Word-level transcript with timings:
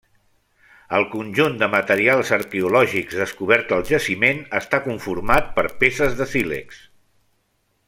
El 0.99 1.03
conjunt 1.09 1.59
de 1.63 1.67
materials 1.73 2.31
arqueològics 2.37 3.19
descobert 3.25 3.75
al 3.77 3.85
jaciment 3.91 4.41
està 4.63 4.81
conformat 4.89 5.53
per 5.59 5.67
peces 5.85 6.17
de 6.23 6.29
sílex. 6.35 6.83